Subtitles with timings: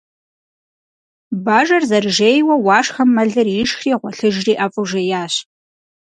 [1.45, 5.33] Бажэр зэрыжейуэ, Уашхэм мэлыр ишхри гъуэлъыжри ӀэфӀу жеящ.